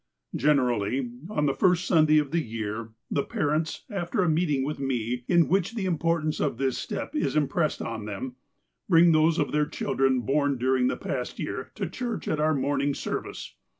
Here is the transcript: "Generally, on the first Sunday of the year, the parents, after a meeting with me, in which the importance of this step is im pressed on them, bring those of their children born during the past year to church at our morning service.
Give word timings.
"Generally, 0.35 1.11
on 1.29 1.45
the 1.45 1.53
first 1.53 1.85
Sunday 1.85 2.17
of 2.17 2.31
the 2.31 2.41
year, 2.41 2.89
the 3.11 3.21
parents, 3.21 3.85
after 3.91 4.23
a 4.23 4.27
meeting 4.29 4.63
with 4.65 4.79
me, 4.79 5.23
in 5.27 5.47
which 5.47 5.75
the 5.75 5.85
importance 5.85 6.39
of 6.39 6.57
this 6.57 6.75
step 6.79 7.13
is 7.15 7.35
im 7.35 7.47
pressed 7.47 7.83
on 7.83 8.05
them, 8.05 8.35
bring 8.89 9.11
those 9.11 9.37
of 9.37 9.51
their 9.51 9.67
children 9.67 10.21
born 10.21 10.57
during 10.57 10.87
the 10.87 10.97
past 10.97 11.37
year 11.37 11.71
to 11.75 11.87
church 11.87 12.27
at 12.27 12.39
our 12.39 12.55
morning 12.55 12.95
service. 12.95 13.53